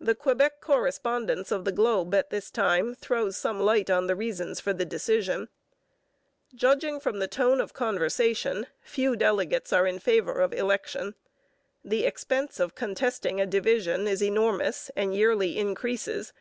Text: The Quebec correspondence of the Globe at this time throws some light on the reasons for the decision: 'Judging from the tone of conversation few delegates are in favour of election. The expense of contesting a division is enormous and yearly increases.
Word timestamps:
The 0.00 0.14
Quebec 0.14 0.62
correspondence 0.62 1.52
of 1.52 1.66
the 1.66 1.70
Globe 1.70 2.14
at 2.14 2.30
this 2.30 2.50
time 2.50 2.94
throws 2.94 3.36
some 3.36 3.60
light 3.60 3.90
on 3.90 4.06
the 4.06 4.16
reasons 4.16 4.58
for 4.58 4.72
the 4.72 4.86
decision: 4.86 5.50
'Judging 6.54 6.98
from 6.98 7.18
the 7.18 7.28
tone 7.28 7.60
of 7.60 7.74
conversation 7.74 8.68
few 8.80 9.16
delegates 9.16 9.70
are 9.70 9.86
in 9.86 9.98
favour 9.98 10.40
of 10.40 10.54
election. 10.54 11.14
The 11.84 12.06
expense 12.06 12.58
of 12.58 12.74
contesting 12.74 13.38
a 13.38 13.44
division 13.44 14.08
is 14.08 14.22
enormous 14.22 14.90
and 14.96 15.14
yearly 15.14 15.58
increases. 15.58 16.32